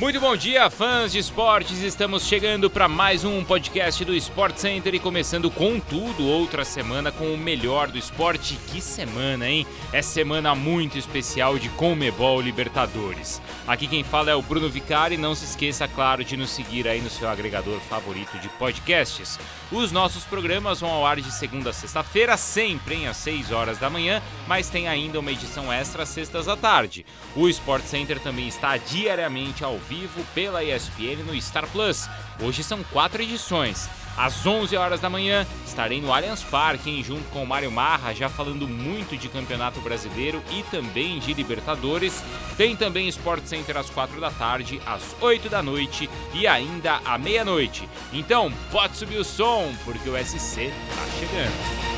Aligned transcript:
Muito 0.00 0.18
bom 0.18 0.34
dia, 0.34 0.70
fãs 0.70 1.12
de 1.12 1.18
esportes. 1.18 1.82
Estamos 1.82 2.24
chegando 2.24 2.70
para 2.70 2.88
mais 2.88 3.22
um 3.22 3.44
podcast 3.44 4.02
do 4.02 4.14
Sport 4.14 4.56
Center 4.56 4.94
e 4.94 4.98
começando 4.98 5.50
com 5.50 5.78
tudo 5.78 6.26
outra 6.26 6.64
semana 6.64 7.12
com 7.12 7.34
o 7.34 7.36
melhor 7.36 7.88
do 7.88 7.98
esporte. 7.98 8.58
Que 8.68 8.80
semana, 8.80 9.46
hein? 9.46 9.66
É 9.92 10.00
semana 10.00 10.54
muito 10.54 10.96
especial 10.96 11.58
de 11.58 11.68
Comebol 11.68 12.40
Libertadores. 12.40 13.42
Aqui 13.68 13.86
quem 13.86 14.02
fala 14.02 14.30
é 14.30 14.34
o 14.34 14.40
Bruno 14.40 14.70
Vicari. 14.70 15.18
Não 15.18 15.34
se 15.34 15.44
esqueça, 15.44 15.86
claro, 15.86 16.24
de 16.24 16.34
nos 16.34 16.48
seguir 16.48 16.88
aí 16.88 17.02
no 17.02 17.10
seu 17.10 17.28
agregador 17.28 17.78
favorito 17.80 18.38
de 18.38 18.48
podcasts. 18.48 19.38
Os 19.70 19.92
nossos 19.92 20.24
programas 20.24 20.80
vão 20.80 20.90
ao 20.90 21.04
ar 21.04 21.20
de 21.20 21.30
segunda 21.30 21.70
a 21.70 21.74
sexta-feira, 21.74 22.38
sempre 22.38 22.94
em 22.94 23.06
às 23.06 23.18
6 23.18 23.52
horas 23.52 23.76
da 23.76 23.90
manhã, 23.90 24.22
mas 24.48 24.70
tem 24.70 24.88
ainda 24.88 25.20
uma 25.20 25.30
edição 25.30 25.70
extra 25.70 26.04
às 26.04 26.08
sextas 26.08 26.48
à 26.48 26.56
tarde. 26.56 27.04
O 27.36 27.50
Sport 27.50 27.84
Center 27.84 28.18
também 28.18 28.48
está 28.48 28.78
diariamente 28.78 29.62
ao 29.62 29.78
vivo 29.90 30.24
pela 30.32 30.62
ESPN 30.62 31.24
no 31.26 31.40
Star 31.42 31.66
Plus. 31.66 32.08
Hoje 32.40 32.62
são 32.62 32.80
quatro 32.84 33.20
edições. 33.20 33.88
Às 34.16 34.46
11 34.46 34.76
horas 34.76 35.00
da 35.00 35.10
manhã, 35.10 35.44
estarei 35.66 36.00
no 36.00 36.12
Allianz 36.12 36.44
Parque, 36.44 37.02
junto 37.02 37.28
com 37.30 37.42
o 37.42 37.46
Mário 37.46 37.72
Marra, 37.72 38.14
já 38.14 38.28
falando 38.28 38.68
muito 38.68 39.16
de 39.16 39.28
Campeonato 39.28 39.80
Brasileiro 39.80 40.42
e 40.50 40.62
também 40.64 41.18
de 41.18 41.34
Libertadores. 41.34 42.22
Tem 42.56 42.76
também 42.76 43.08
Sport 43.08 43.44
Center 43.46 43.76
às 43.76 43.90
4 43.90 44.20
da 44.20 44.30
tarde, 44.30 44.80
às 44.86 45.02
8 45.20 45.48
da 45.48 45.62
noite 45.62 46.08
e 46.34 46.46
ainda 46.46 47.00
à 47.04 47.18
meia-noite. 47.18 47.88
Então, 48.12 48.52
pode 48.70 48.96
subir 48.96 49.18
o 49.18 49.24
som, 49.24 49.72
porque 49.84 50.08
o 50.08 50.16
SC 50.16 50.38
está 50.38 51.06
chegando. 51.18 51.89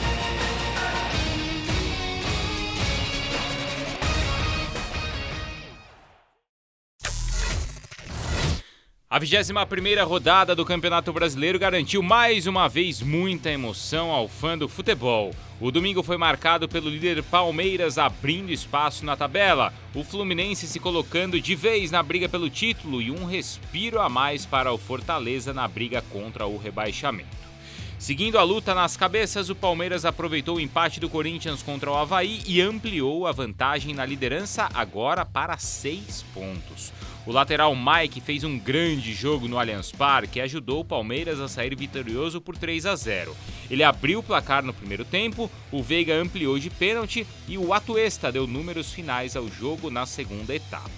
A 9.12 9.20
21ª 9.20 10.06
rodada 10.06 10.54
do 10.54 10.64
Campeonato 10.64 11.12
Brasileiro 11.12 11.58
garantiu 11.58 12.02
mais 12.02 12.46
uma 12.46 12.66
vez 12.66 13.02
muita 13.02 13.50
emoção 13.50 14.10
ao 14.10 14.26
fã 14.26 14.56
do 14.56 14.70
futebol. 14.70 15.32
O 15.60 15.70
domingo 15.70 16.02
foi 16.02 16.16
marcado 16.16 16.66
pelo 16.66 16.88
líder 16.88 17.22
Palmeiras 17.22 17.98
abrindo 17.98 18.50
espaço 18.50 19.04
na 19.04 19.14
tabela, 19.14 19.70
o 19.94 20.02
Fluminense 20.02 20.66
se 20.66 20.80
colocando 20.80 21.38
de 21.38 21.54
vez 21.54 21.90
na 21.90 22.02
briga 22.02 22.26
pelo 22.26 22.48
título 22.48 23.02
e 23.02 23.10
um 23.10 23.26
respiro 23.26 24.00
a 24.00 24.08
mais 24.08 24.46
para 24.46 24.72
o 24.72 24.78
Fortaleza 24.78 25.52
na 25.52 25.68
briga 25.68 26.00
contra 26.10 26.46
o 26.46 26.56
rebaixamento. 26.56 27.52
Seguindo 27.98 28.38
a 28.38 28.42
luta 28.42 28.74
nas 28.74 28.96
cabeças, 28.96 29.50
o 29.50 29.54
Palmeiras 29.54 30.06
aproveitou 30.06 30.56
o 30.56 30.60
empate 30.60 30.98
do 30.98 31.10
Corinthians 31.10 31.62
contra 31.62 31.90
o 31.90 31.94
Havaí 31.94 32.42
e 32.46 32.62
ampliou 32.62 33.26
a 33.26 33.32
vantagem 33.32 33.94
na 33.94 34.06
liderança 34.06 34.70
agora 34.72 35.24
para 35.24 35.58
seis 35.58 36.24
pontos. 36.34 36.92
O 37.24 37.30
lateral 37.30 37.72
Mike 37.76 38.20
fez 38.20 38.42
um 38.42 38.58
grande 38.58 39.14
jogo 39.14 39.46
no 39.46 39.56
Allianz 39.56 39.92
Parque 39.92 40.40
e 40.40 40.42
ajudou 40.42 40.80
o 40.80 40.84
Palmeiras 40.84 41.38
a 41.38 41.46
sair 41.46 41.76
vitorioso 41.76 42.40
por 42.40 42.56
3 42.56 42.84
a 42.84 42.96
0. 42.96 43.36
Ele 43.70 43.84
abriu 43.84 44.18
o 44.18 44.22
placar 44.24 44.64
no 44.64 44.74
primeiro 44.74 45.04
tempo, 45.04 45.48
o 45.70 45.80
Veiga 45.80 46.16
ampliou 46.16 46.58
de 46.58 46.68
pênalti 46.68 47.24
e 47.46 47.56
o 47.56 47.72
Atuesta 47.72 48.32
deu 48.32 48.44
números 48.48 48.92
finais 48.92 49.36
ao 49.36 49.46
jogo 49.46 49.88
na 49.88 50.04
segunda 50.04 50.52
etapa. 50.52 50.90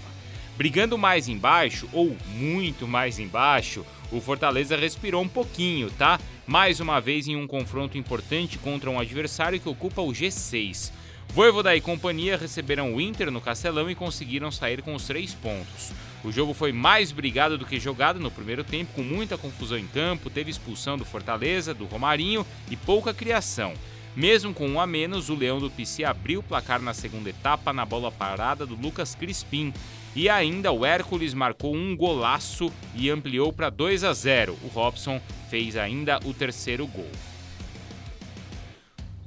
Brigando 0.57 0.97
mais 0.97 1.27
embaixo, 1.27 1.87
ou 1.93 2.17
muito 2.33 2.87
mais 2.87 3.19
embaixo, 3.19 3.85
o 4.11 4.19
Fortaleza 4.19 4.75
respirou 4.75 5.21
um 5.21 5.27
pouquinho, 5.27 5.91
tá? 5.91 6.19
Mais 6.47 6.79
uma 6.79 6.99
vez 6.99 7.27
em 7.27 7.35
um 7.35 7.45
confronto 7.45 7.99
importante 7.99 8.57
contra 8.57 8.89
um 8.89 8.99
adversário 8.99 9.59
que 9.59 9.69
ocupa 9.69 10.01
o 10.01 10.11
G6. 10.11 10.91
Voivoda 11.29 11.75
e 11.75 11.81
companhia 11.81 12.37
receberam 12.37 12.93
o 12.93 13.01
Inter 13.01 13.29
no 13.29 13.41
Castelão 13.41 13.89
e 13.89 13.95
conseguiram 13.95 14.51
sair 14.51 14.81
com 14.81 14.95
os 14.95 15.05
três 15.05 15.33
pontos. 15.33 15.91
O 16.23 16.31
jogo 16.31 16.53
foi 16.53 16.71
mais 16.71 17.11
brigado 17.11 17.57
do 17.57 17.65
que 17.65 17.79
jogado 17.79 18.19
no 18.19 18.31
primeiro 18.31 18.63
tempo, 18.63 18.93
com 18.95 19.03
muita 19.03 19.37
confusão 19.37 19.77
em 19.77 19.85
campo, 19.85 20.29
teve 20.29 20.49
expulsão 20.49 20.97
do 20.97 21.05
Fortaleza, 21.05 21.73
do 21.73 21.85
Romarinho 21.85 22.45
e 22.71 22.75
pouca 22.75 23.13
criação. 23.13 23.73
Mesmo 24.15 24.53
com 24.53 24.67
um 24.67 24.79
a 24.79 24.87
menos, 24.87 25.29
o 25.29 25.35
Leão 25.35 25.59
do 25.59 25.69
PC 25.69 26.05
abriu 26.05 26.39
o 26.39 26.43
placar 26.43 26.81
na 26.81 26.93
segunda 26.93 27.29
etapa 27.29 27.73
na 27.73 27.85
bola 27.85 28.11
parada 28.11 28.65
do 28.65 28.73
Lucas 28.73 29.13
Crispim. 29.13 29.73
E 30.15 30.29
ainda 30.29 30.71
o 30.71 30.85
Hércules 30.85 31.33
marcou 31.33 31.75
um 31.75 31.95
golaço 31.95 32.71
e 32.95 33.09
ampliou 33.09 33.51
para 33.51 33.69
2 33.69 34.05
a 34.05 34.13
0. 34.13 34.57
O 34.63 34.67
Robson 34.69 35.21
fez 35.49 35.75
ainda 35.75 36.17
o 36.23 36.33
terceiro 36.33 36.87
gol. 36.87 37.11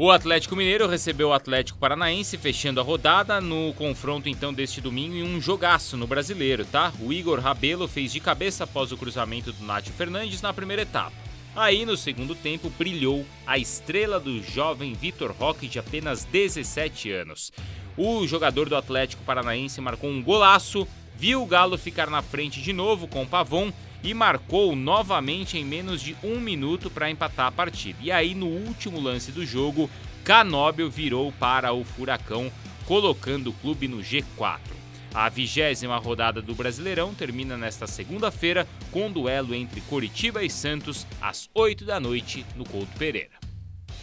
O 0.01 0.13
Atlético 0.13 0.55
Mineiro 0.55 0.87
recebeu 0.87 1.31
o 1.31 1.33
Atlético 1.33 1.77
Paranaense 1.77 2.39
fechando 2.39 2.79
a 2.79 2.85
rodada 2.85 3.41
no 3.41 3.75
confronto 3.75 4.29
então 4.29 4.55
deste 4.55 4.81
domingo 4.81 5.17
em 5.17 5.25
um 5.25 5.41
jogaço 5.41 5.97
no 5.97 6.07
Brasileiro, 6.07 6.65
tá? 6.65 6.93
O 7.01 7.13
Igor 7.13 7.41
Rabelo 7.41 7.89
fez 7.89 8.13
de 8.13 8.21
cabeça 8.21 8.63
após 8.63 8.93
o 8.93 8.97
cruzamento 8.97 9.53
do 9.53 9.65
Nátio 9.65 9.93
Fernandes 9.93 10.41
na 10.41 10.55
primeira 10.55 10.83
etapa. 10.83 11.17
Aí 11.57 11.85
no 11.85 11.97
segundo 11.97 12.37
tempo 12.37 12.71
brilhou 12.79 13.27
a 13.45 13.59
estrela 13.59 14.21
do 14.21 14.41
jovem 14.41 14.95
Vitor 14.95 15.33
Roque 15.33 15.67
de 15.67 15.81
apenas 15.81 16.23
17 16.23 17.11
anos. 17.11 17.53
O 17.97 18.25
jogador 18.25 18.69
do 18.69 18.77
Atlético 18.77 19.25
Paranaense 19.25 19.81
marcou 19.81 20.09
um 20.09 20.23
golaço, 20.23 20.87
viu 21.17 21.43
o 21.43 21.47
Galo 21.47 21.77
ficar 21.77 22.09
na 22.09 22.23
frente 22.23 22.63
de 22.63 22.73
novo 22.73 23.09
com 23.09 23.25
o 23.25 23.27
Pavon 23.27 23.73
e 24.03 24.15
marcou 24.15 24.75
novamente 24.77 25.59
em 25.59 25.65
menos 25.65 26.01
de 26.01 26.17
um 26.23 26.41
minuto 26.41 26.91
para 26.91 27.11
empatar 27.11 27.47
a 27.47 27.53
partida. 27.53 27.99
E 28.03 28.11
aí, 28.11 28.35
no 28.35 28.47
último 28.47 29.01
lance 29.01 29.33
do 29.33 29.45
jogo, 29.45 29.91
Canóbio 30.25 30.91
virou 30.91 31.33
para 31.33 31.73
o 31.73 31.85
Furacão, 31.85 32.53
colocando 32.87 33.51
o 33.51 33.55
clube 33.55 33.89
no 33.89 33.99
G4. 33.99 34.61
A 35.15 35.29
vigésima 35.29 35.97
rodada 35.97 36.43
do 36.43 36.55
Brasileirão 36.55 37.15
termina 37.15 37.57
nesta 37.57 37.87
segunda-feira 37.87 38.69
com 38.93 39.07
um 39.07 39.13
duelo 39.13 39.55
entre 39.55 39.81
Coritiba 39.83 40.45
e 40.45 40.51
Santos 40.51 41.07
às 41.21 41.49
8 41.55 41.85
da 41.85 41.99
noite 41.99 42.45
no 42.55 42.65
Couto 42.65 42.97
Pereira. 42.99 43.38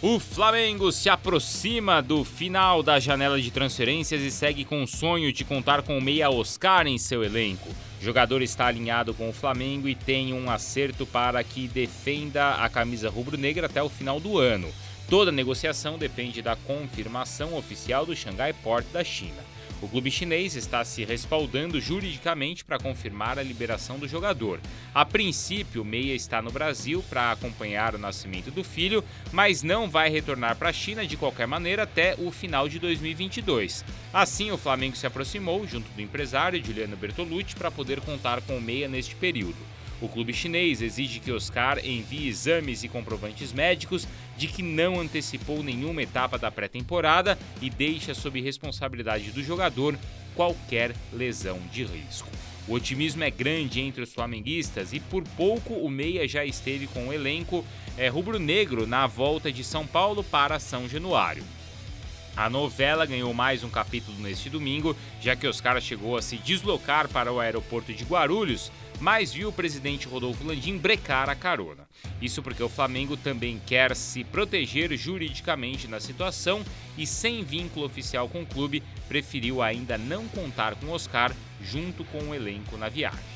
O 0.08 0.20
Flamengo 0.20 0.92
se 0.92 1.10
aproxima 1.10 2.00
do 2.00 2.24
final 2.24 2.84
da 2.84 3.00
janela 3.00 3.42
de 3.42 3.50
transferências 3.50 4.22
e 4.22 4.30
segue 4.30 4.64
com 4.64 4.84
o 4.84 4.88
sonho 4.88 5.34
de 5.34 5.44
contar 5.44 5.82
com 5.82 5.98
o 5.98 6.02
meia 6.02 6.30
Oscar 6.30 6.86
em 6.86 6.96
seu 7.00 7.24
elenco. 7.24 7.68
O 8.00 8.06
jogador 8.06 8.44
está 8.44 8.68
alinhado 8.68 9.16
com 9.16 9.28
o 9.28 9.34
Flamengo 9.34 9.90
e 9.90 9.96
tem 9.96 10.32
um 10.32 10.48
acerto 10.52 11.08
para 11.08 11.44
que 11.44 11.68
defenda 11.68 12.52
a 12.52 12.70
camisa 12.70 13.10
rubro-negra 13.10 13.66
até 13.66 13.82
o 13.82 13.90
final 13.90 14.20
do 14.20 14.38
ano. 14.38 14.72
Toda 15.10 15.32
negociação 15.32 15.98
depende 15.98 16.40
da 16.40 16.56
confirmação 16.56 17.58
oficial 17.58 18.06
do 18.06 18.16
Xangai 18.16 18.54
Port 18.54 18.86
da 18.94 19.04
China. 19.04 19.55
O 19.81 19.90
clube 19.90 20.09
chinês 20.09 20.56
está 20.56 20.84
se 20.86 21.03
respaldando 21.03 21.81
juridicamente 21.81 22.63
para 22.63 22.80
confirmar 22.80 23.38
a 23.38 23.44
liberação 23.44 24.00
do 24.00 24.08
jogador. 24.08 24.59
A 24.94 25.06
princípio, 25.06 25.81
o 25.81 25.86
Meia 25.86 26.13
está 26.13 26.41
no 26.41 26.50
Brasil 26.50 27.03
para 27.09 27.31
acompanhar 27.31 27.94
o 27.94 28.00
nascimento 28.00 28.50
do 28.50 28.63
filho, 28.63 29.03
mas 29.34 29.63
não 29.63 29.90
vai 29.90 30.09
retornar 30.09 30.56
para 30.56 30.69
a 30.69 30.74
China 30.74 31.06
de 31.06 31.18
qualquer 31.18 31.46
maneira 31.46 31.84
até 31.84 32.16
o 32.18 32.31
final 32.31 32.69
de 32.69 32.80
2022. 32.80 33.84
Assim, 34.13 34.50
o 34.50 34.58
Flamengo 34.58 34.96
se 34.96 35.06
aproximou, 35.06 35.68
junto 35.68 35.92
do 35.92 36.02
empresário 36.02 36.63
Juliano 36.63 36.96
Bertolucci, 36.96 37.56
para 37.56 37.69
poder 37.69 38.00
contar 38.00 38.42
com 38.42 38.57
o 38.57 38.62
Meia 38.62 38.88
neste 38.88 39.13
período. 39.13 39.75
O 40.01 40.09
clube 40.09 40.33
chinês 40.33 40.81
exige 40.81 41.19
que 41.19 41.31
Oscar 41.31 41.79
envie 41.83 42.28
exames 42.28 42.83
e 42.83 42.89
comprovantes 42.89 43.53
médicos 43.53 44.07
de 44.38 44.47
que 44.47 44.61
não 44.61 45.00
antecipou 45.00 45.63
nenhuma 45.63 46.01
etapa 46.01 46.38
da 46.38 46.51
pré-temporada 46.51 47.38
e 47.61 47.69
deixa 47.69 48.13
sob 48.13 48.41
responsabilidade 48.41 49.31
do 49.31 49.41
jogador 49.41 49.97
qualquer 50.35 50.94
lesão 51.13 51.59
de 51.72 51.85
risco. 51.85 52.28
O 52.67 52.73
otimismo 52.73 53.23
é 53.23 53.29
grande 53.29 53.79
entre 53.79 54.01
os 54.01 54.13
flamenguistas 54.13 54.91
e 54.91 55.00
por 55.00 55.23
pouco 55.38 55.75
o 55.75 55.89
Meia 55.89 56.27
já 56.27 56.44
esteve 56.44 56.88
com 56.88 57.07
o 57.07 57.13
elenco 57.13 57.63
é, 57.97 58.07
rubro-negro 58.07 58.85
na 58.88 59.07
volta 59.07 59.51
de 59.51 59.63
São 59.63 59.85
Paulo 59.85 60.23
para 60.23 60.59
São 60.59 60.89
Januário. 60.89 61.44
A 62.35 62.50
novela 62.50 63.06
ganhou 63.06 63.34
mais 63.34 63.63
um 63.63 63.69
capítulo 63.69 64.18
neste 64.19 64.50
domingo, 64.50 64.95
já 65.21 65.36
que 65.36 65.48
Oscar 65.48 65.80
chegou 65.80 66.18
a 66.18 66.21
se 66.21 66.38
deslocar 66.38 67.07
para 67.07 67.31
o 67.31 67.39
aeroporto 67.39 67.94
de 67.94 68.04
Guarulhos 68.04 68.71
mas 69.00 69.33
viu 69.33 69.50
o 69.50 69.54
presidente 69.54 70.07
Rodolfo 70.07 70.44
Landim 70.44 70.77
brecar 70.77 71.30
a 71.30 71.36
carona. 71.36 71.88
Isso 72.21 72.42
porque 72.42 72.63
o 72.63 72.69
Flamengo 72.69 73.18
também 73.18 73.62
quer 73.65 73.95
se 73.95 74.24
proteger 74.24 74.95
juridicamente 74.98 75.88
na 75.88 76.00
situação 76.00 76.63
e, 76.98 77.06
sem 77.06 77.44
vínculo 77.44 77.86
oficial 77.86 78.30
com 78.30 78.42
o 78.42 78.45
clube, 78.45 78.83
preferiu 79.07 79.62
ainda 79.62 79.98
não 79.98 80.27
contar 80.27 80.75
com 80.75 80.92
Oscar 80.92 81.33
junto 81.62 82.04
com 82.06 82.19
o 82.30 82.36
elenco 82.36 82.77
na 82.77 82.89
viagem. 82.89 83.36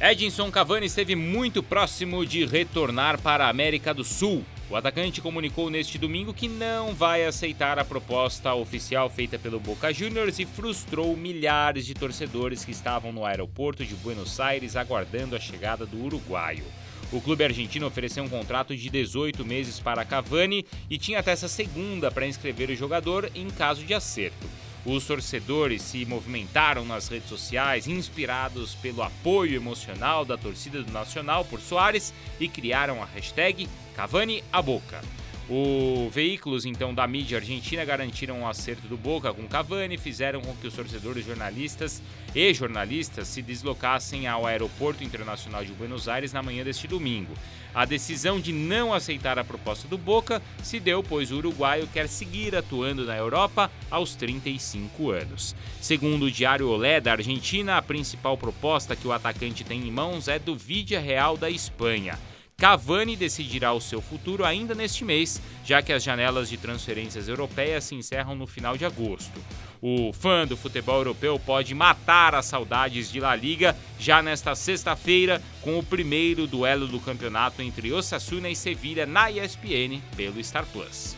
Edinson 0.00 0.50
Cavani 0.50 0.86
esteve 0.86 1.14
muito 1.14 1.62
próximo 1.62 2.24
de 2.24 2.46
retornar 2.46 3.20
para 3.20 3.44
a 3.44 3.50
América 3.50 3.92
do 3.92 4.02
Sul. 4.02 4.42
O 4.70 4.76
atacante 4.76 5.20
comunicou 5.20 5.68
neste 5.68 5.98
domingo 5.98 6.32
que 6.32 6.46
não 6.46 6.94
vai 6.94 7.24
aceitar 7.24 7.76
a 7.80 7.84
proposta 7.84 8.54
oficial 8.54 9.10
feita 9.10 9.36
pelo 9.36 9.58
Boca 9.58 9.92
Juniors 9.92 10.38
e 10.38 10.46
frustrou 10.46 11.16
milhares 11.16 11.84
de 11.84 11.92
torcedores 11.92 12.64
que 12.64 12.70
estavam 12.70 13.10
no 13.10 13.24
aeroporto 13.24 13.84
de 13.84 13.96
Buenos 13.96 14.38
Aires 14.38 14.76
aguardando 14.76 15.34
a 15.34 15.40
chegada 15.40 15.84
do 15.84 16.04
uruguaio. 16.04 16.62
O 17.10 17.20
clube 17.20 17.42
argentino 17.42 17.84
ofereceu 17.84 18.22
um 18.22 18.28
contrato 18.28 18.76
de 18.76 18.88
18 18.88 19.44
meses 19.44 19.80
para 19.80 20.04
Cavani 20.04 20.64
e 20.88 20.96
tinha 20.96 21.18
até 21.18 21.32
essa 21.32 21.48
segunda 21.48 22.08
para 22.08 22.28
inscrever 22.28 22.70
o 22.70 22.76
jogador 22.76 23.28
em 23.34 23.50
caso 23.50 23.84
de 23.84 23.92
acerto. 23.92 24.46
Os 24.84 25.06
torcedores 25.06 25.82
se 25.82 26.06
movimentaram 26.06 26.84
nas 26.84 27.08
redes 27.08 27.28
sociais, 27.28 27.86
inspirados 27.86 28.74
pelo 28.74 29.02
apoio 29.02 29.56
emocional 29.56 30.24
da 30.24 30.38
torcida 30.38 30.82
do 30.82 30.90
Nacional 30.90 31.44
por 31.44 31.60
Soares 31.60 32.14
e 32.38 32.48
criaram 32.48 33.02
a 33.02 33.06
hashtag 33.06 33.68
Cavani 33.94 34.42
a 34.50 34.62
Boca. 34.62 35.02
Os 35.52 36.14
veículos 36.14 36.64
então 36.64 36.94
da 36.94 37.04
mídia 37.08 37.38
argentina 37.38 37.84
garantiram 37.84 38.36
o 38.36 38.40
um 38.42 38.48
acerto 38.48 38.86
do 38.86 38.96
Boca 38.96 39.34
com 39.34 39.48
Cavani, 39.48 39.98
fizeram 39.98 40.40
com 40.40 40.54
que 40.54 40.68
os 40.68 40.74
torcedores 40.74 41.26
jornalistas 41.26 42.00
e 42.32 42.54
jornalistas 42.54 43.26
se 43.26 43.42
deslocassem 43.42 44.28
ao 44.28 44.46
Aeroporto 44.46 45.02
Internacional 45.02 45.64
de 45.64 45.72
Buenos 45.72 46.08
Aires 46.08 46.32
na 46.32 46.40
manhã 46.40 46.62
deste 46.62 46.86
domingo. 46.86 47.34
A 47.74 47.84
decisão 47.84 48.38
de 48.38 48.52
não 48.52 48.94
aceitar 48.94 49.40
a 49.40 49.44
proposta 49.44 49.88
do 49.88 49.98
Boca 49.98 50.40
se 50.62 50.78
deu 50.78 51.02
pois 51.02 51.32
o 51.32 51.38
uruguaio 51.38 51.88
quer 51.88 52.08
seguir 52.08 52.54
atuando 52.54 53.04
na 53.04 53.16
Europa 53.16 53.68
aos 53.90 54.14
35 54.14 55.10
anos. 55.10 55.56
Segundo 55.80 56.26
o 56.26 56.30
diário 56.30 56.68
Olé 56.68 57.00
da 57.00 57.10
Argentina, 57.10 57.76
a 57.76 57.82
principal 57.82 58.38
proposta 58.38 58.94
que 58.94 59.08
o 59.08 59.12
atacante 59.12 59.64
tem 59.64 59.80
em 59.80 59.90
mãos 59.90 60.28
é 60.28 60.38
do 60.38 60.54
Vídea 60.54 61.00
Real 61.00 61.36
da 61.36 61.50
Espanha. 61.50 62.16
Cavani 62.60 63.16
decidirá 63.16 63.72
o 63.72 63.80
seu 63.80 64.02
futuro 64.02 64.44
ainda 64.44 64.74
neste 64.74 65.02
mês, 65.02 65.40
já 65.64 65.80
que 65.80 65.94
as 65.94 66.02
janelas 66.02 66.50
de 66.50 66.58
transferências 66.58 67.26
europeias 67.26 67.84
se 67.84 67.94
encerram 67.94 68.34
no 68.34 68.46
final 68.46 68.76
de 68.76 68.84
agosto. 68.84 69.42
O 69.80 70.12
fã 70.12 70.46
do 70.46 70.58
futebol 70.58 70.98
europeu 70.98 71.38
pode 71.38 71.74
matar 71.74 72.34
as 72.34 72.44
saudades 72.44 73.10
de 73.10 73.18
La 73.18 73.34
Liga 73.34 73.74
já 73.98 74.20
nesta 74.20 74.54
sexta-feira 74.54 75.40
com 75.62 75.78
o 75.78 75.82
primeiro 75.82 76.46
duelo 76.46 76.86
do 76.86 77.00
campeonato 77.00 77.62
entre 77.62 77.94
Osasuna 77.94 78.50
e 78.50 78.54
Sevilha 78.54 79.06
na 79.06 79.30
ESPN 79.30 80.02
pelo 80.14 80.44
Star 80.44 80.66
Plus. 80.66 81.16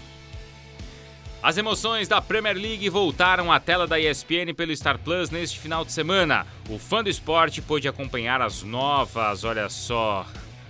As 1.42 1.58
emoções 1.58 2.06
da 2.06 2.20
Premier 2.20 2.54
League 2.54 2.88
voltaram 2.88 3.50
à 3.50 3.58
tela 3.58 3.84
da 3.84 3.98
ESPN 3.98 4.54
pelo 4.56 4.76
Star 4.76 4.96
Plus 4.96 5.28
neste 5.28 5.58
final 5.58 5.84
de 5.84 5.90
semana. 5.90 6.46
O 6.70 6.78
fã 6.78 7.02
do 7.02 7.10
esporte 7.10 7.60
pôde 7.60 7.88
acompanhar 7.88 8.40
as 8.40 8.62
novas, 8.62 9.42
olha 9.42 9.68
só, 9.68 10.24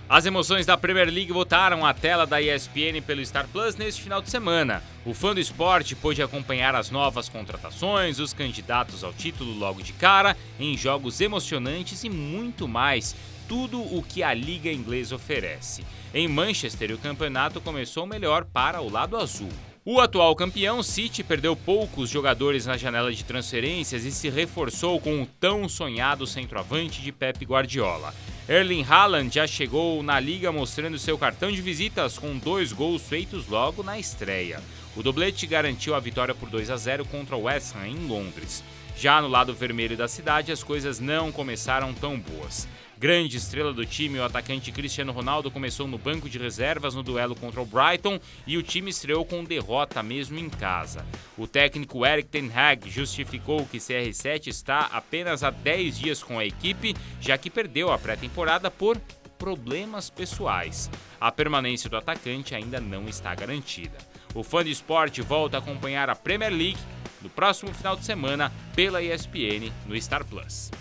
as 0.09 0.25
emoções 0.25 0.65
da 0.65 0.77
Premier 0.77 1.09
League 1.09 1.31
voltaram 1.31 1.85
à 1.85 1.93
tela 1.93 2.27
da 2.27 2.41
ESPN 2.41 3.01
pelo 3.05 3.25
Star 3.25 3.47
Plus 3.47 3.75
neste 3.75 4.01
final 4.01 4.21
de 4.21 4.29
semana. 4.29 4.83
O 5.05 5.13
fã 5.13 5.33
do 5.33 5.39
esporte 5.39 5.95
pôde 5.95 6.21
acompanhar 6.21 6.75
as 6.75 6.91
novas 6.91 7.29
contratações, 7.29 8.19
os 8.19 8.33
candidatos 8.33 9.03
ao 9.03 9.13
título 9.13 9.53
logo 9.53 9.81
de 9.81 9.93
cara, 9.93 10.35
em 10.59 10.77
jogos 10.77 11.21
emocionantes 11.21 12.03
e 12.03 12.09
muito 12.09 12.67
mais. 12.67 13.15
Tudo 13.47 13.79
o 13.79 14.03
que 14.03 14.21
a 14.21 14.33
Liga 14.33 14.71
Inglesa 14.71 15.15
oferece. 15.15 15.83
Em 16.13 16.27
Manchester, 16.27 16.91
o 16.91 16.97
campeonato 16.97 17.59
começou 17.59 18.05
melhor 18.05 18.45
para 18.45 18.81
o 18.81 18.91
lado 18.91 19.17
azul. 19.17 19.49
O 19.85 19.99
atual 19.99 20.33
campeão, 20.35 20.81
City, 20.81 21.23
perdeu 21.23 21.57
poucos 21.57 22.09
jogadores 22.09 22.65
na 22.65 22.77
janela 22.77 23.11
de 23.11 23.25
transferências 23.25 24.05
e 24.05 24.11
se 24.11 24.29
reforçou 24.29 24.97
com 24.99 25.21
o 25.21 25.25
tão 25.25 25.67
sonhado 25.67 26.25
centroavante 26.25 27.01
de 27.01 27.11
Pep 27.11 27.43
Guardiola. 27.43 28.13
Erling 28.47 28.83
Haaland 28.83 29.33
já 29.33 29.47
chegou 29.47 30.03
na 30.03 30.19
liga 30.19 30.51
mostrando 30.51 30.99
seu 30.99 31.17
cartão 31.17 31.49
de 31.49 31.61
visitas 31.61 32.17
com 32.17 32.37
dois 32.37 32.73
gols 32.73 33.01
feitos 33.01 33.47
logo 33.47 33.81
na 33.81 33.97
estreia. 33.97 34.61
O 34.97 35.01
doblete 35.01 35.47
garantiu 35.47 35.95
a 35.95 35.99
vitória 35.99 36.35
por 36.35 36.49
2 36.49 36.69
a 36.69 36.75
0 36.75 37.05
contra 37.05 37.37
o 37.37 37.43
West 37.43 37.73
Ham 37.73 37.87
em 37.87 38.05
Londres. 38.05 38.61
Já 38.97 39.21
no 39.21 39.29
lado 39.29 39.53
vermelho 39.53 39.95
da 39.95 40.09
cidade, 40.09 40.51
as 40.51 40.61
coisas 40.61 40.99
não 40.99 41.31
começaram 41.31 41.93
tão 41.93 42.19
boas. 42.19 42.67
Grande 42.97 43.37
estrela 43.37 43.73
do 43.73 43.85
time, 43.85 44.19
o 44.19 44.23
atacante 44.23 44.71
Cristiano 44.71 45.11
Ronaldo 45.11 45.51
começou 45.51 45.87
no 45.87 45.97
banco 45.97 46.29
de 46.29 46.37
reservas 46.37 46.93
no 46.93 47.03
duelo 47.03 47.35
contra 47.35 47.59
o 47.59 47.65
Brighton 47.65 48.19
e 48.45 48.57
o 48.57 48.63
time 48.63 48.91
estreou 48.91 49.25
com 49.25 49.43
derrota 49.43 50.01
mesmo 50.03 50.37
em 50.37 50.49
casa. 50.49 51.05
O 51.37 51.47
técnico 51.47 52.05
Eric 52.05 52.29
Ten 52.29 52.49
Hag 52.53 52.89
justificou 52.89 53.65
que 53.65 53.77
CR7 53.77 54.47
está 54.47 54.81
apenas 54.91 55.43
há 55.43 55.49
10 55.49 55.97
dias 55.97 56.23
com 56.23 56.39
a 56.39 56.45
equipe, 56.45 56.95
já 57.19 57.37
que 57.37 57.49
perdeu 57.49 57.91
a 57.91 57.97
pré-temporada 57.97 58.69
por 58.71 58.97
problemas 59.37 60.09
pessoais. 60.09 60.89
A 61.19 61.31
permanência 61.31 61.89
do 61.89 61.97
atacante 61.97 62.55
ainda 62.55 62.79
não 62.79 63.09
está 63.09 63.35
garantida. 63.35 63.97
O 64.33 64.43
fã 64.43 64.63
esporte 64.63 65.21
volta 65.21 65.57
a 65.57 65.59
acompanhar 65.59 66.09
a 66.09 66.15
Premier 66.15 66.51
League 66.51 66.79
no 67.21 67.29
próximo 67.29 67.73
final 67.73 67.95
de 67.95 68.05
semana 68.05 68.51
pela 68.75 69.01
ESPN 69.01 69.71
no 69.85 69.99
Star 69.99 70.23
Plus. 70.23 70.71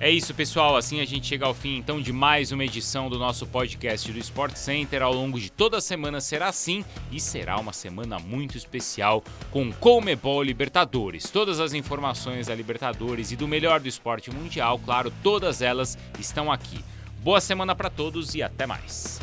É 0.00 0.08
isso, 0.08 0.32
pessoal. 0.32 0.76
Assim 0.76 1.00
a 1.00 1.04
gente 1.04 1.26
chega 1.26 1.44
ao 1.44 1.52
fim 1.52 1.76
então 1.76 2.00
de 2.00 2.12
mais 2.12 2.52
uma 2.52 2.64
edição 2.64 3.10
do 3.10 3.18
nosso 3.18 3.44
podcast 3.46 4.12
do 4.12 4.18
Sport 4.20 4.54
Center. 4.54 5.02
Ao 5.02 5.12
longo 5.12 5.40
de 5.40 5.50
toda 5.50 5.78
a 5.78 5.80
semana 5.80 6.20
será 6.20 6.46
assim 6.46 6.84
e 7.10 7.18
será 7.18 7.58
uma 7.58 7.72
semana 7.72 8.16
muito 8.20 8.56
especial 8.56 9.24
com 9.50 9.72
Comebol 9.72 10.44
Libertadores. 10.44 11.28
Todas 11.30 11.58
as 11.58 11.72
informações 11.72 12.46
da 12.46 12.54
Libertadores 12.54 13.32
e 13.32 13.36
do 13.36 13.48
melhor 13.48 13.80
do 13.80 13.88
esporte 13.88 14.30
mundial, 14.30 14.78
claro, 14.78 15.12
todas 15.20 15.62
elas 15.62 15.98
estão 16.18 16.52
aqui. 16.52 16.78
Boa 17.20 17.40
semana 17.40 17.74
para 17.74 17.90
todos 17.90 18.36
e 18.36 18.42
até 18.42 18.66
mais. 18.66 19.20